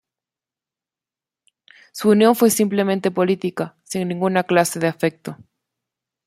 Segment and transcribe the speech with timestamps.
[1.91, 5.37] Su unión fue simplemente política sin ninguna clase de afecto.